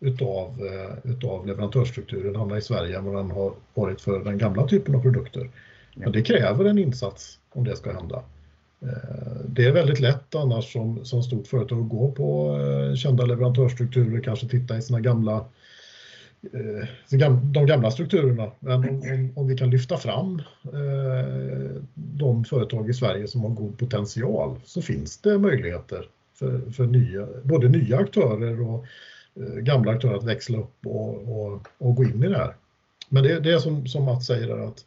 [0.00, 4.66] utav, eh, utav leverantörsstrukturen hamna i Sverige än vad den har varit för den gamla
[4.66, 5.50] typen av produkter.
[5.94, 8.22] Men det kräver en insats om det ska hända.
[8.82, 13.24] Eh, det är väldigt lätt annars som, som stort företag att gå på eh, kända
[13.24, 15.44] leverantörsstrukturer, kanske titta i sina gamla
[17.42, 18.50] de gamla strukturerna.
[18.60, 20.42] Men om, om, vi kan lyfta fram
[21.94, 27.26] de företag i Sverige som har god potential så finns det möjligheter för, för nya,
[27.42, 28.86] både nya aktörer och
[29.40, 32.56] Eh, gamla aktörer att växla upp och, och, och, gå in i det här.
[33.08, 34.84] Men det, det är som, som Mats säger, att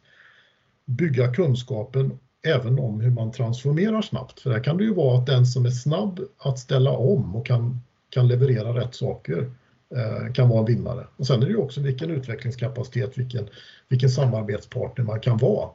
[0.84, 4.40] bygga kunskapen även om hur man transformerar snabbt.
[4.40, 7.46] För där kan det ju vara att den som är snabb att ställa om och
[7.46, 9.50] kan, kan leverera rätt saker
[9.96, 11.06] eh, kan vara en vinnare.
[11.16, 13.48] Och sen är det ju också vilken utvecklingskapacitet, vilken,
[13.88, 15.68] vilken samarbetspartner man kan vara.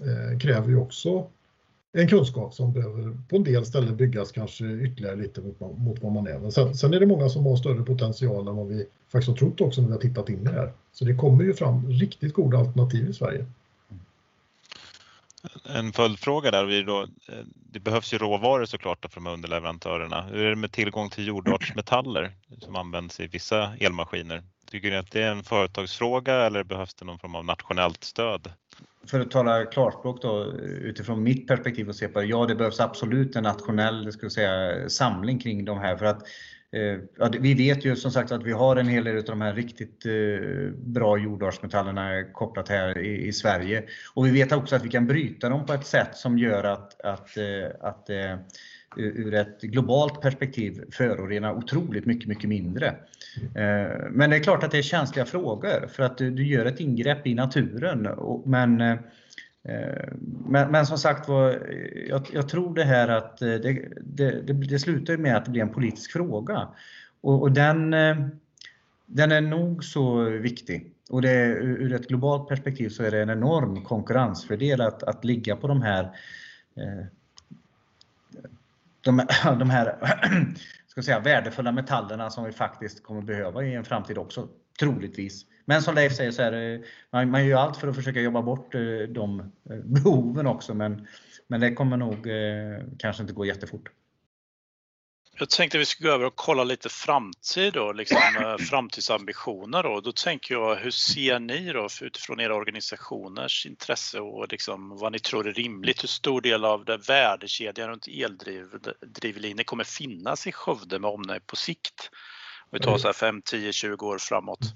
[0.00, 1.26] Eh, kräver ju också
[1.92, 6.12] en kunskap som behöver på en del ställen byggas kanske ytterligare lite mot, mot vad
[6.12, 6.38] man är.
[6.38, 9.36] Men sen, sen, är det många som har större potential än vad vi faktiskt har
[9.36, 10.72] trott också när vi har tittat in i det här.
[10.92, 13.46] Så det kommer ju fram riktigt goda alternativ i Sverige.
[15.64, 20.22] En följdfråga där, då, eh, det behövs ju råvaror såklart för de här underleverantörerna.
[20.22, 24.42] Hur är det med tillgång till jordartsmetaller som används i vissa elmaskiner?
[24.70, 28.52] Tycker ni att det är en företagsfråga eller behövs det någon form av nationellt stöd?
[29.06, 32.80] För att tala klarspråk då, utifrån mitt perspektiv och se på det, ja det behövs
[32.80, 36.22] absolut en nationell ska säga, samling kring de här för att
[36.72, 39.40] eh, Ja, vi vet ju som sagt att vi har en hel del av de
[39.40, 43.84] här riktigt eh, bra jordartsmetallerna kopplat här i, i, Sverige.
[44.14, 47.00] Och vi vet också att vi kan bryta dem på ett sätt som gör att,
[47.00, 48.36] att, eh, att eh,
[48.96, 52.86] ur ett globalt perspektiv förorena otroligt mycket, mycket mindre.
[53.54, 56.80] Eh, men det är klart att det är känsliga frågor för att du, gör ett
[56.80, 58.08] ingrepp i naturen.
[58.44, 58.96] Men, eh,
[60.46, 61.68] men, men som sagt var,
[62.08, 65.62] jag, jag, tror det här att det, det, det, det slutar med att det blir
[65.62, 66.68] en politisk fråga.
[67.20, 68.16] Och, och den, eh,
[69.06, 70.94] den är nog så viktig.
[71.10, 75.56] Och det, ur ett globalt perspektiv så är det en enorm konkurrensfördel att, att ligga
[75.56, 76.10] på de här
[79.00, 79.26] de,
[79.58, 79.94] de här
[80.86, 84.48] ska säga, värdefulla metallerna som vi faktiskt kommer behöva i en framtid också,
[84.80, 85.46] troligtvis.
[85.64, 86.82] Men som Leif säger så är det,
[87.12, 91.06] man, man gör allt för att försöka jobba bort eh, de eh, behoven också men,
[91.46, 93.88] men det kommer nog eh, kanske inte gå jättefort.
[95.40, 99.82] Jag tänkte vi skulle gå över och kolla lite framtid och liksom, eh, framtidsambitioner.
[99.82, 100.00] Då.
[100.00, 105.18] då tänker jag, hur ser ni då utifrån era organisationers intresse och liksom vad ni
[105.18, 106.02] tror är rimligt?
[106.02, 111.56] Hur stor del av det värdekedjan runt eldrivlinjer kommer finnas i Skövde med omnejd på
[111.56, 112.10] sikt?
[112.62, 114.74] Om vi tar så här 5, 10, 20 år framåt.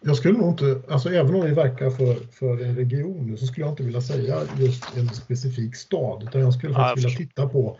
[0.00, 3.66] Jag, skulle nog inte, alltså även om vi verkar för, för en region så skulle
[3.66, 7.48] jag inte vilja säga just en specifik stad utan jag skulle faktiskt ja, vilja titta
[7.48, 7.78] på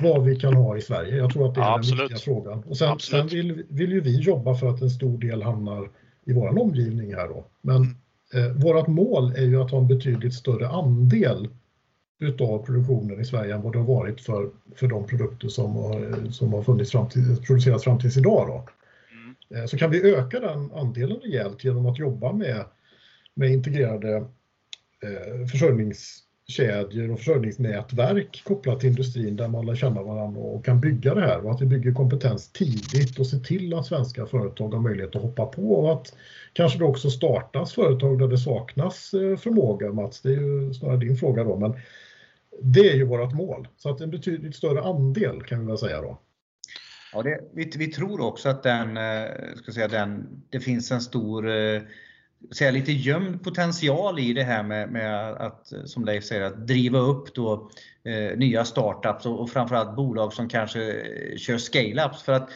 [0.00, 1.16] vad vi kan ha i Sverige.
[1.16, 2.62] Jag tror att det är ja, den viktiga frågan.
[2.62, 5.90] Och sen, sen vill, vill ju vi jobba för att en stor del hamnar
[6.26, 7.46] i vår omgivning här då.
[7.60, 8.50] Men mm.
[8.50, 11.48] eh, vårt mål är ju att ha en betydligt större andel
[12.18, 16.30] utav produktionen i Sverige än vad det har varit för, för de produkter som har,
[16.30, 18.46] som har funnits fram till, producerats fram tills idag.
[18.48, 18.68] Då.
[19.12, 19.62] Mm.
[19.62, 22.64] Eh, så kan vi öka den andelen rejält genom att jobba med,
[23.34, 24.16] med integrerade
[25.02, 30.80] eh, försörjnings kedjor och försörjningsnätverk kopplat till industrin där man lär känna varandra och kan
[30.80, 34.74] bygga det här och att vi bygger kompetens tidigt och ser till att svenska företag
[34.74, 36.16] har möjlighet att hoppa på och att
[36.52, 39.92] kanske det också startas företag där det saknas eh, förmåga.
[39.92, 41.74] Mats, det är ju snarare din fråga då, men
[42.62, 43.68] det är ju vårt mål.
[43.76, 46.18] Så att en betydligt större andel kan vi väl säga då.
[47.12, 49.24] Ja, det, vi, vi, tror också att den, eh,
[49.56, 51.80] ska säga, den, det finns en stor eh,
[52.54, 56.98] säga, lite gömd potential i det här med, med, att, som Leif säger, att driva
[56.98, 57.70] upp då,
[58.04, 62.22] eh, nya startups och, och framförallt bolag som kanske eh, kör scale-ups.
[62.24, 62.50] För, att,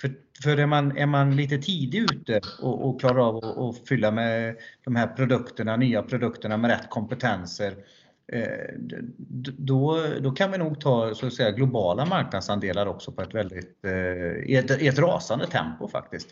[0.00, 3.76] för, för är, man, är man lite tidig ute och, och klarar av att och
[3.88, 7.74] fylla med de här produkterna, nya produkterna med rätt kompetenser,
[8.32, 8.74] eh,
[9.58, 13.84] då, då kan vi nog ta så att säga, globala marknadsandelar också på ett väldigt,
[13.84, 13.92] eh,
[14.50, 16.28] i, ett, i ett rasande tempo faktiskt.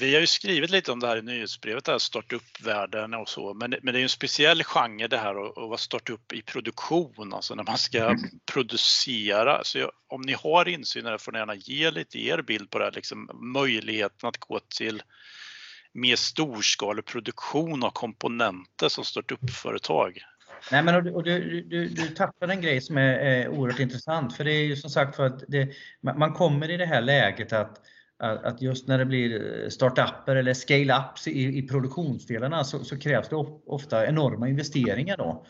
[0.00, 3.74] Vi har ju skrivit lite om det här i nyhetsbrevet, där startup-världen och så, men,
[3.82, 7.54] men det är ju en speciell genre det här att vara startup i produktion, alltså
[7.54, 8.20] när man ska mm.
[8.52, 9.64] producera.
[9.64, 12.70] Så jag, om ni har insyn i det får ni gärna ge lite er bild
[12.70, 15.02] på det här, liksom möjligheten att gå till
[15.92, 20.18] mer storskalig produktion av komponenter som startup-företag.
[20.72, 23.80] Nej, men och du, och du, du, du tappar en grej som är, är oerhört
[23.80, 25.68] intressant, för det är ju som sagt för att det,
[26.00, 27.80] man kommer i det här läget att
[28.18, 33.28] att just när det blir eh, startupper eller scale-ups i, i produktionsdelarna så, så, krävs
[33.28, 35.16] det ofta enorma investeringar.
[35.16, 35.46] Då.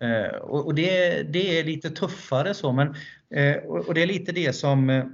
[0.00, 2.94] Eh, och, och det, det, är lite tuffare så, men,
[3.34, 5.04] eh, och, det är lite det som eh,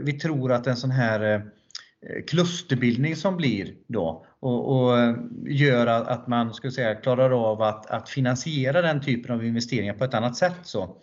[0.00, 5.14] vi tror att en sån här eh, klusterbildning som blir då och, och eh,
[5.46, 10.04] gör att man ska säga, klarar av att, att, finansiera den typen av investeringar på
[10.04, 10.56] ett annat sätt.
[10.62, 10.96] Så.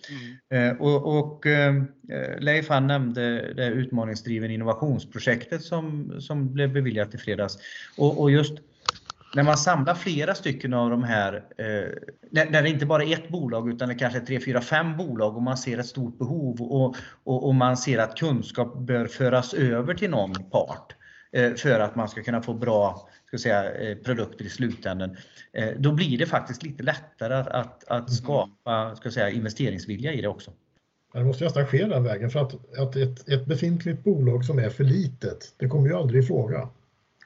[0.50, 0.70] Mm.
[0.70, 1.84] Eh, och, och eh,
[2.40, 7.58] Leif han nämnde det utmaningsdriven innovationsprojektet som, som blev beviljat i fredags.
[7.98, 8.54] Och, och just
[9.36, 11.44] när man samlar flera stycken av de här,
[12.32, 15.36] när det inte bara är ett bolag utan det kanske är tre, fyra, fem bolag
[15.36, 19.54] och man ser ett stort behov och, och, och man ser att kunskap bör föras
[19.54, 20.96] över till någon part
[21.58, 25.18] för att man ska kunna få bra ska säga, eh, produkter i slutändan,
[25.54, 28.10] eh, då blir det faktiskt lite lättare att, att, att mm.
[28.10, 30.52] skapa ska säga, investeringsvilja i det också.
[31.14, 34.70] Det måste nästan ske den vägen för att, att ett, ett befintligt bolag som är
[34.70, 36.70] för litet, det kommer ju aldrig i fråga.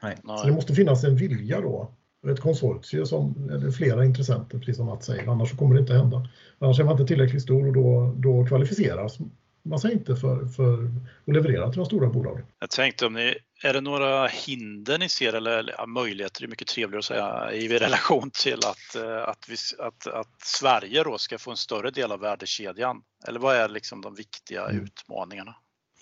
[0.02, 0.16] Nej.
[0.24, 1.90] Så det måste finnas en vilja då.
[2.30, 6.28] Ett konsortium som, eller flera intressenter, precis som Mats säger, annars kommer det inte hända.
[6.58, 9.18] Annars är man inte tillräckligt stor och då, då kvalificeras
[9.68, 10.84] man sig inte för, för
[11.26, 12.46] att leverera till de stora bolagen.
[12.60, 16.48] Jag tänkte om ni, är det några hinder ni ser eller ja, möjligheter, det är
[16.48, 21.18] mycket trevligare att säga, i relation till att, eh, att, vi, att, att Sverige då
[21.18, 23.02] ska få en större del av värdekedjan?
[23.28, 24.84] Eller vad är liksom de viktiga mm.
[24.84, 25.54] utmaningarna?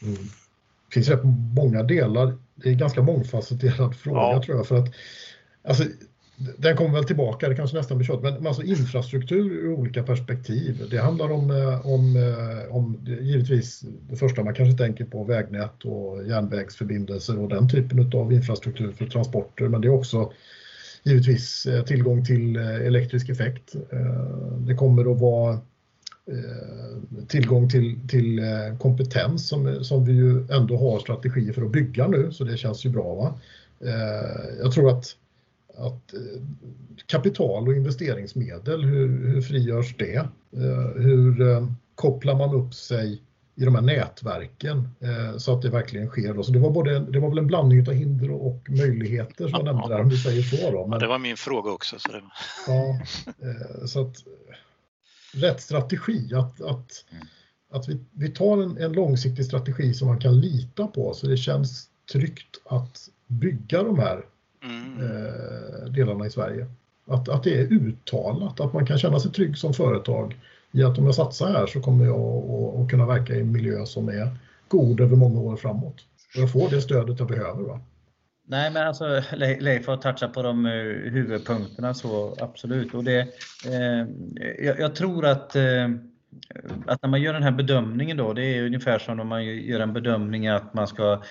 [0.03, 0.15] Mm.
[0.89, 1.25] Det finns rätt
[1.57, 4.43] många delar, det är en ganska mångfacetterad fråga ja.
[4.43, 4.67] tror jag.
[4.67, 4.95] För att,
[5.69, 5.85] alltså,
[6.37, 10.87] den kommer väl tillbaka, det kanske nästan blir kört, men alltså infrastruktur ur olika perspektiv.
[10.91, 15.85] Det handlar om, eh, om, eh, om givetvis det första man kanske tänker på, vägnät
[15.85, 20.33] och järnvägsförbindelser och den typen av infrastruktur för transporter, men det är också
[21.03, 23.75] givetvis eh, tillgång till elektrisk effekt.
[24.67, 25.59] Det kommer att vara
[27.29, 28.41] tillgång till, till
[28.79, 32.87] kompetens som, som vi ju ändå har strategier för att bygga nu, så det känns
[32.87, 33.15] ju bra.
[33.15, 33.35] Va?
[34.63, 35.17] Jag tror att
[35.77, 36.43] att eh,
[37.07, 40.17] kapital och investeringsmedel, hur, hur frigörs det?
[40.17, 43.23] Eh, hur eh, kopplar man upp sig
[43.57, 44.89] i de här nätverken
[45.39, 46.43] så att det verkligen sker.
[46.43, 49.65] Så det, var både, det var väl en blandning av hinder och möjligheter som jag
[49.65, 50.71] nämnde där, om du säger så.
[50.71, 50.87] Då.
[50.87, 51.99] Men, ja, det var min fråga också.
[51.99, 52.23] Så det...
[52.67, 53.01] ja,
[53.87, 54.17] så att,
[55.35, 57.27] rätt strategi, att, att, mm.
[57.71, 61.37] att vi, vi tar en, en långsiktig strategi som man kan lita på så det
[61.37, 64.25] känns tryggt att bygga de här
[64.65, 65.01] mm.
[65.01, 66.67] eh, delarna i Sverige.
[67.07, 70.37] Att, att det är uttalat, att man kan känna sig trygg som företag
[70.73, 73.87] i att om jag satsar här så kommer jag att, kunna verka i en miljö
[73.87, 74.29] som är
[74.69, 75.97] god över många år framåt.
[76.35, 77.63] Och jag får det stödet jag behöver.
[77.63, 77.81] Va?
[78.47, 80.73] Nej, men alltså Leif har touchat på de eh,
[81.13, 82.95] huvudpunkterna så absolut.
[82.95, 83.21] Och det,
[83.67, 84.07] eh,
[84.67, 85.91] jag, jag, tror att, eh,
[86.87, 89.81] att när man gör den här bedömningen då, det är ungefär som när man gör
[89.81, 91.23] en bedömning att man ska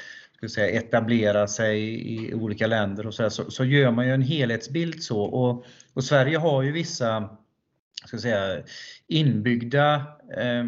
[0.50, 1.80] ska säga, etablera sig
[2.14, 5.22] i olika länder och så, här, så, så, gör man ju en helhetsbild så.
[5.22, 7.30] Och, och Sverige har ju vissa
[8.06, 8.64] ska säga,
[9.08, 9.96] inbyggda
[10.38, 10.66] eh,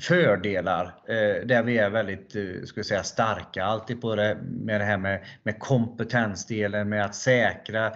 [0.00, 3.64] fördelar eh, där vi är väldigt eh, ska säga, starka.
[3.64, 7.92] Alltid på det, med det här med, med kompetensdelen, med att säkra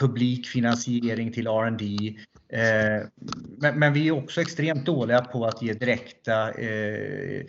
[0.00, 2.14] publik finansiering till R&D.
[2.48, 3.06] Eh,
[3.58, 7.44] men, men, vi är också extremt dåliga på att ge direkta eh,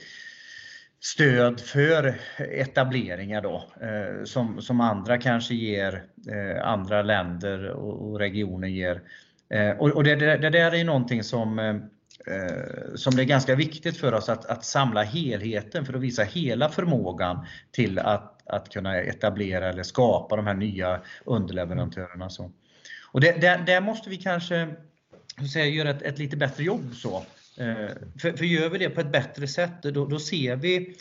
[0.99, 8.67] stöd för etableringar då, eh, som, som andra kanske ger, eh, andra länder och, regioner
[8.67, 9.01] ger.
[9.49, 13.55] Eh, och, och det, det, det, där är någonting som eh, som det är ganska
[13.55, 18.69] viktigt för oss att, att samla helheten för att visa hela förmågan till att, att
[18.69, 22.29] kunna etablera eller skapa de här nya underleverantörerna.
[22.29, 22.51] Så.
[23.11, 24.75] Och det, där, där måste vi kanske
[25.53, 26.95] säga, göra ett, ett, lite bättre jobb.
[26.95, 27.25] så.
[27.57, 30.95] Eh, för, för gör vi det på ett bättre sätt, då, då ser vi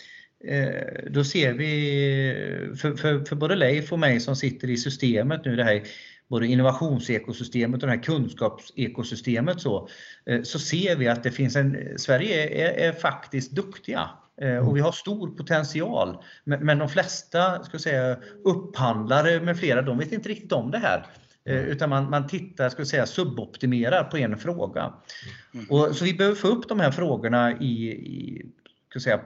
[0.44, 5.44] eh, då ser vi, för, för, för både Leif och mig som sitter i systemet
[5.44, 5.82] nu, det här
[6.28, 9.88] både innovationsekosystemet och det här kunskapsekosystemet så,
[10.26, 14.68] eh, så ser vi att det finns en, Sverige är, är faktiskt duktiga mm.
[14.68, 16.22] och vi har stor potential.
[16.44, 21.06] Men, de flesta ska säga, upphandlare med flera, de vet inte riktigt om det här.
[21.46, 24.92] Eh, utan man, man tittar, ska säga, suboptimerar på en fråga.
[25.54, 25.66] Mm.
[25.70, 28.46] Och, så vi behöver få upp de här frågorna i, i
[28.90, 29.20] ska säga,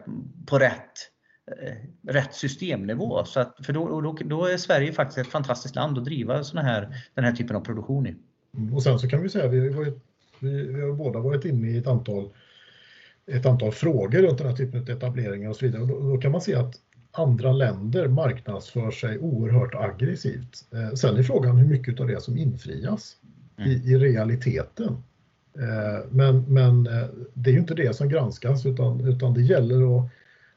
[0.46, 1.11] på rätt
[1.59, 1.74] Eh,
[2.12, 3.24] rätt systemnivå.
[3.24, 6.62] Så att, för då, då, då, är Sverige faktiskt ett fantastiskt land att driva såna
[6.62, 8.16] här, den här typen av produktion i.
[8.56, 9.59] Mm, och sen så kan vi säga, vi
[10.40, 12.30] vi, vi har båda varit inne i ett antal,
[13.26, 15.83] ett antal frågor runt den här typen av etableringar och så vidare.
[15.83, 16.74] Och då, då kan man se att
[17.12, 20.64] andra länder marknadsför sig oerhört aggressivt.
[20.73, 23.16] Eh, sen är frågan hur mycket av det som infrias
[23.59, 23.70] mm.
[23.70, 24.96] i, i, realiteten.
[25.59, 29.99] Eh, men, men eh, det är ju inte det som granskas utan, utan det gäller
[29.99, 30.11] att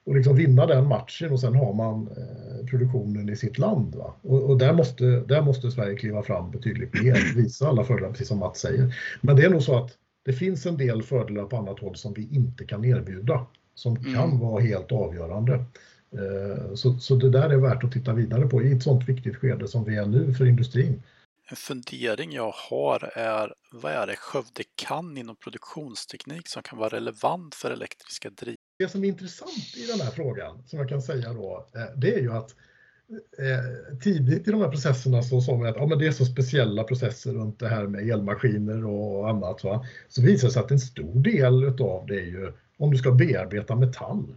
[0.05, 3.95] och liksom vinna den matchen och sen har man eh, produktionen i sitt land.
[3.95, 4.13] Va?
[4.21, 8.27] Och, och, där, måste, där måste Sverige kliva fram betydligt mer, visa alla fördelar, precis
[8.27, 8.95] som Mats säger.
[9.21, 9.91] Men det är nog så att
[10.25, 14.13] det finns en del fördelar på annat håll som vi inte kan erbjuda, som mm.
[14.13, 15.65] kan vara helt avgörande.
[16.13, 19.35] Eh, så, så det där är värt att titta vidare på i ett sånt viktigt
[19.35, 21.03] skede som vi är nu för industrin.
[21.49, 26.89] En fundering jag har är vad är det Skövde kan inom produktionsteknik som kan vara
[26.89, 28.55] relevant för elektriska driv?
[28.79, 32.13] Det som är intressant i den här frågan, som jag kan säga då, eh, det
[32.13, 32.55] är ju att
[33.39, 36.25] eh, tidigt i de här processerna så sa man att ja, men det är så
[36.25, 39.63] speciella processer runt det här med elmaskiner och annat.
[39.63, 39.85] Va?
[40.07, 43.11] Så visar det sig att en stor del av det är ju om du ska
[43.11, 44.35] bearbeta metall.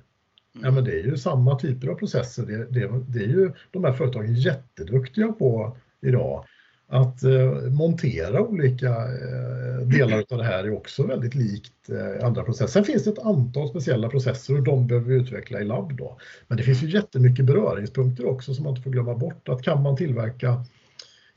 [0.63, 2.47] Ja, men det är ju samma typer av processer.
[2.47, 6.45] Det, det, det är ju de här företagen jätteduktiga på idag
[6.89, 12.43] att eh, montera olika eh, delar av det här är också väldigt likt eh, andra
[12.43, 12.67] processer.
[12.67, 15.97] Sen finns det ett antal speciella processer och de behöver vi utveckla i labb.
[15.97, 16.19] Då.
[16.49, 19.49] Men det finns ju jättemycket beröringspunkter också som man inte får glömma bort.
[19.49, 20.65] Att kan man tillverka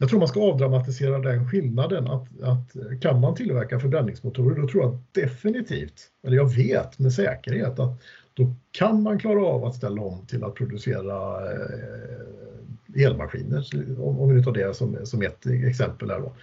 [0.01, 4.67] jag tror man ska avdramatisera den skillnaden att, att eh, kan man tillverka förbränningsmotorer då
[4.67, 8.01] tror jag definitivt, eller jag vet med säkerhet att
[8.39, 13.65] då kan man klara av att ställa om till att producera eh, elmaskiner,
[13.99, 16.09] om, vi tar det som, som ett exempel.
[16.09, 16.33] Här då.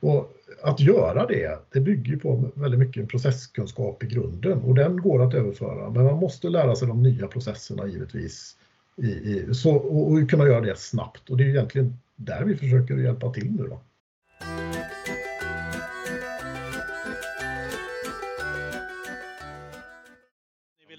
[0.00, 5.22] Och att göra det, det bygger på väldigt mycket processkunskap i grunden och den går
[5.22, 8.56] att överföra, men man måste lära sig de nya processerna givetvis
[8.96, 12.56] i, i, så, och, och kunna göra det snabbt och det är egentligen där vi
[12.56, 13.66] försöker hjälpa till nu.
[13.68, 13.80] Då.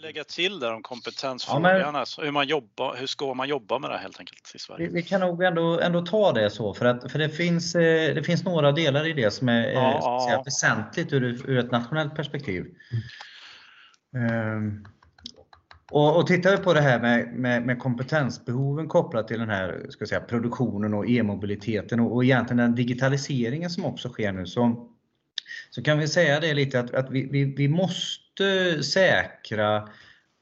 [0.07, 1.79] Lägga till där om kompetensfrågan.
[1.79, 4.59] Ja, men, alltså, hur, man jobbar, hur ska man jobba med det helt enkelt i
[4.59, 4.87] Sverige?
[4.87, 8.15] Vi, vi kan nog ändå, ändå ta det så för, att, för det, finns, eh,
[8.15, 12.15] det finns några delar i det som är ja, säga, väsentligt ur, ur ett nationellt
[12.15, 12.65] perspektiv.
[14.13, 14.85] Um,
[15.91, 19.85] och, och tittar vi på det här med, med, med, kompetensbehoven kopplat till den här
[19.89, 24.89] ska säga, produktionen och e-mobiliteten och, och egentligen den digitaliseringen som också sker nu så,
[25.69, 29.89] så kan vi säga det lite att, att vi, vi, vi måste måste säkra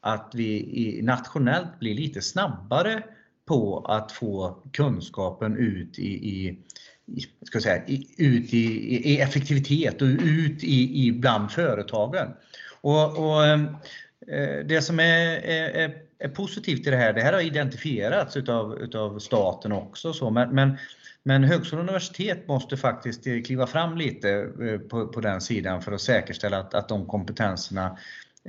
[0.01, 3.03] att vi nationellt blir lite snabbare
[3.47, 6.57] på att få kunskapen ut i, i
[7.41, 7.83] ska säga,
[8.17, 12.27] ut i, i, effektivitet och ut i, i bland företagen.
[12.81, 13.59] Och, och eh,
[14.65, 19.19] det som är, är, är, positivt i det här, det här har identifierats utav, utav
[19.19, 20.77] staten också, så, men, men,
[21.27, 24.29] men högskolor och universitet måste faktiskt eh, kliva fram lite
[24.61, 27.97] eh, på, på den sidan för att säkerställa att, att de kompetenserna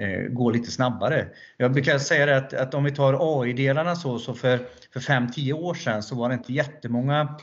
[0.00, 1.28] eh, går lite snabbare.
[1.56, 4.60] Jag brukar säga det att, att om vi tar AI-delarna så, så för,
[4.92, 7.36] för 5-10 år sedan så var det inte jättemånga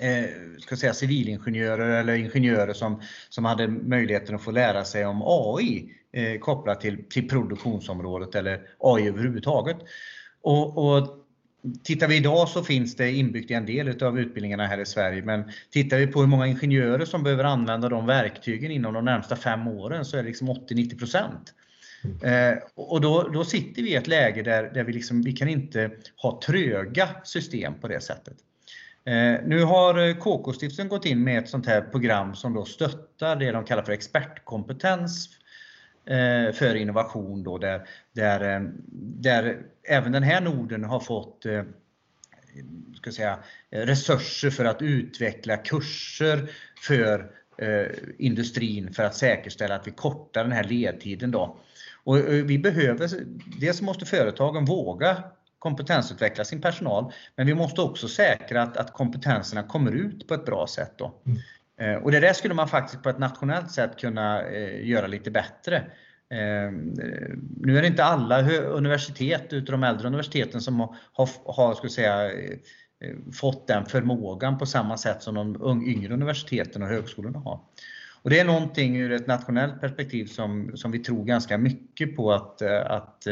[0.00, 5.22] eh, ska säga, civilingenjörer eller ingenjörer som, som hade möjligheten att få lära sig om
[5.24, 9.76] AI eh, kopplat till, till produktionsområdet eller AI överhuvudtaget.
[10.42, 11.21] Och, och
[11.84, 15.22] Tittar vi idag så finns det inbyggt i en del av utbildningarna här i Sverige,
[15.22, 19.36] men tittar vi på hur många ingenjörer som behöver använda de verktygen inom de närmsta
[19.36, 21.54] fem åren så är det liksom 80-90 procent.
[22.22, 25.48] Eh, och då, då sitter vi i ett läge där, där vi, liksom, vi kan
[25.48, 28.36] inte ha tröga system på det sättet.
[29.04, 33.36] Eh, nu har eh, KK-stiftelsen gått in med ett sånt här program som då stöttar
[33.36, 35.28] det de kallar för expertkompetens
[36.06, 38.68] Eh, för innovation då, där, där, eh,
[39.20, 41.62] där även den här noden har fått eh,
[42.96, 43.38] ska säga,
[43.70, 46.50] eh, resurser för att utveckla kurser
[46.82, 47.86] för eh,
[48.18, 51.30] industrin för att säkerställa att vi kortar den här ledtiden.
[51.30, 51.56] Då.
[52.04, 53.10] Och eh, vi behöver,
[53.60, 55.22] dels måste företagen våga
[55.58, 60.44] kompetensutveckla sin personal, men vi måste också säkra att, att kompetenserna kommer ut på ett
[60.44, 60.92] bra sätt.
[60.96, 61.20] Då.
[61.26, 61.38] Mm.
[61.80, 65.30] Eh, och det där skulle man faktiskt på ett nationellt sätt kunna eh, göra lite
[65.30, 65.84] bättre.
[66.30, 71.74] Ehm, eh, nu är det inte alla universitet utav de äldre universiteten som har, har
[71.74, 72.30] ska säga,
[73.40, 77.60] fått den förmågan på samma sätt som de yngre universiteten och högskolorna har.
[78.22, 82.32] Och det är någonting ur ett nationellt perspektiv som, som vi tror ganska mycket på
[82.32, 83.26] att, att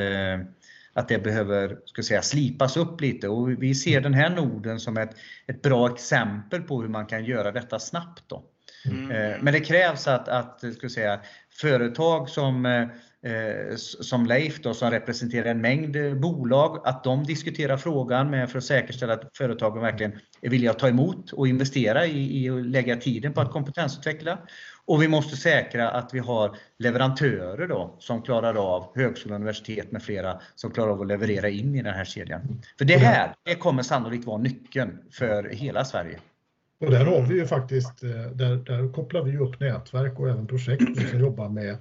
[0.93, 4.97] att det behöver ska säga, slipas upp lite och vi ser den här noden som
[4.97, 5.17] ett,
[5.47, 8.23] ett bra exempel på hur man kan göra detta snabbt.
[8.27, 8.45] Då.
[8.85, 9.11] Mm.
[9.11, 11.21] Eh, men det krävs att, att ska säga,
[11.51, 18.31] företag som, eh, som Leif då, som representerar en mängd bolag, att de diskuterar frågan
[18.31, 20.13] med för att säkerställa att företagen verkligen
[20.43, 24.39] är villiga att ta emot och investera i, i och lägga tiden på att kompetensutveckla.
[24.91, 30.03] Och vi måste säkra att vi har leverantörer då, som klarar av, högskola, universitet med
[30.03, 32.63] flera, som klarar av att leverera in i den här kedjan.
[32.79, 36.19] För det här det kommer sannolikt vara nyckeln för hela Sverige.
[36.81, 40.47] Och där har vi ju faktiskt, eh, där, där kopplar vi upp nätverk och även
[40.47, 41.77] projekt som jobbar med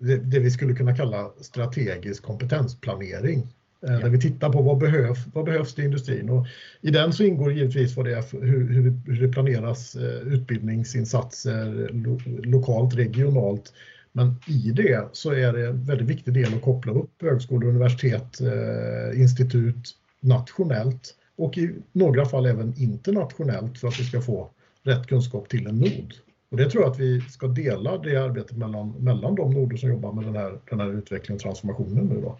[0.00, 3.48] det, det vi skulle kunna kalla strategisk kompetensplanering.
[3.86, 3.98] Eh, ja.
[3.98, 6.30] Där vi tittar på vad, behövs, vad behövs det i industrin.
[6.30, 6.46] Och
[6.80, 8.72] I den så ingår givetvis vad det är, hur,
[9.06, 13.72] hur, det planeras eh, utbildningsinsatser lo, lokalt, regionalt.
[14.12, 18.40] Men i det så är det en väldigt viktig del att koppla upp högskolor, universitet,
[18.40, 24.50] eh, institut nationellt och i några fall även internationellt för att vi ska få
[24.82, 26.14] rätt kunskap till en nod.
[26.50, 29.88] Och det tror jag att vi ska dela det arbetet mellan, mellan de noder som
[29.88, 32.38] jobbar med den här, den här utvecklingen och transformationen nu då.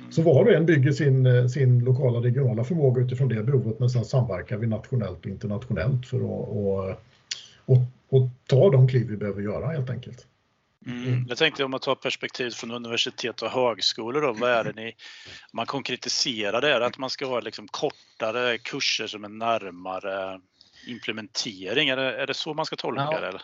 [0.00, 0.12] Mm.
[0.12, 4.04] Så var och en bygger sin, sin lokala regionala förmåga utifrån det behovet men sen
[4.04, 6.88] samverkar vi nationellt och internationellt för att och,
[7.64, 7.78] och,
[8.08, 10.26] och ta de kliv vi behöver göra helt enkelt.
[10.86, 11.24] Mm.
[11.28, 14.94] Jag tänkte om man tar perspektiv från universitet och högskolor då, vad är det ni,
[15.52, 20.40] man konkretiserar det, är att man ska ha liksom kortare kurser som är närmare
[20.86, 23.20] implementering, är det, är det så man ska tolka ja.
[23.20, 23.28] det?
[23.28, 23.42] Eller?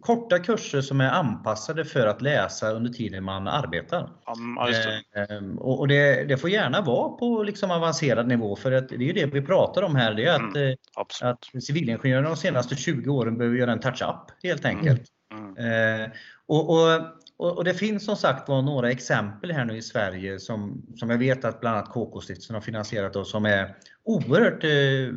[0.00, 4.10] Korta kurser som är anpassade för att läsa under tiden man arbetar.
[4.26, 4.68] Ja,
[5.14, 5.20] det.
[5.20, 8.98] Ehm, och det, det, får gärna vara på liksom avancerad nivå för att det är
[8.98, 10.14] ju det vi pratar om här.
[10.14, 14.42] Det är att, mm, eh, att civilingenjörerna de senaste 20 åren behöver göra en touch-up
[14.42, 15.02] helt enkelt.
[15.34, 15.56] Mm.
[15.56, 16.10] Mm.
[16.46, 20.82] Och, och, och, det finns som sagt var några exempel här nu i Sverige som,
[20.96, 25.14] som jag vet att bland annat KK-stiftelsen har finansierat och som är oerhört eh,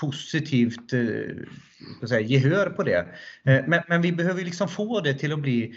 [0.00, 3.06] positivt eh, säga, gehör på det.
[3.44, 5.74] Eh, men, men, vi behöver liksom få det till att bli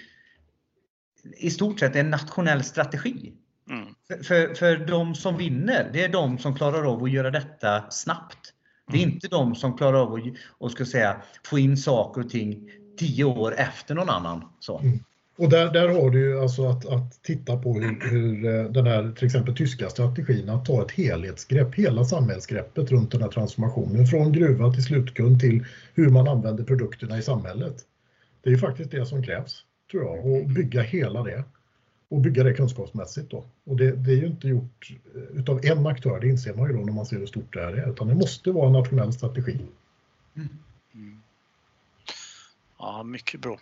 [1.38, 3.34] i stort sett en nationell strategi.
[3.70, 3.88] Mm.
[4.08, 7.92] För, för, för de som vinner, det är de som klarar av att göra detta
[7.92, 8.54] snabbt.
[8.92, 9.14] Det är mm.
[9.14, 13.24] inte de som klarar av att och ska säga, få in saker och ting tio
[13.24, 14.50] år efter någon annan.
[14.60, 14.80] Så.
[14.80, 15.00] Mm.
[15.36, 18.88] Och där, där har du ju alltså att, att titta på hur, hur, eh, den
[18.88, 24.08] här till exempel tyska strategin att ta ett helhetsgrepp, hela samhällsgreppet runt den här transformationen
[24.08, 27.76] från gruva till slutkund till hur man använder produkterna i samhället.
[28.42, 31.44] Det är ju faktiskt det som krävs, tror jag, och bygga hela det
[32.10, 33.46] och bygga det kunskapsmässigt då.
[33.66, 36.78] Och det, det är ju inte gjort eh, utav en aktör, det inser man ju
[36.78, 39.14] då när man ser hur stort det här är, utan det måste vara en nationell
[39.14, 39.58] strategi.
[40.36, 40.50] Mm.
[40.94, 41.22] Mm.
[42.80, 43.60] Ja, mycket bra.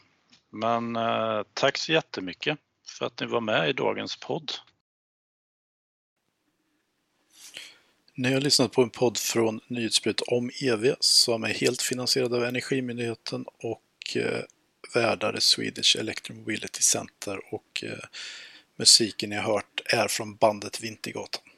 [0.51, 4.51] Men eh, tack så jättemycket för att ni var med i dagens podd.
[8.15, 12.43] Ni har lyssnat på en podd från Nyhetsbrevet om EV som är helt finansierad av
[12.43, 14.43] Energimyndigheten och eh,
[14.93, 18.05] värdar Swedish Electromobility Center och eh,
[18.75, 21.50] musiken ni har hört är från bandet Vintergatan.